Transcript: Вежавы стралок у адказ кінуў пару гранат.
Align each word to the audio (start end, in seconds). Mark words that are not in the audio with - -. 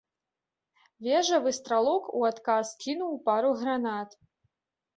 Вежавы 1.07 1.51
стралок 1.59 2.09
у 2.21 2.25
адказ 2.31 2.73
кінуў 2.83 3.13
пару 3.31 3.55
гранат. 3.63 4.21